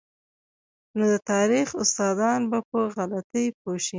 [0.97, 3.89] نو د تاریخ استادان به په غلطۍ پوه شي.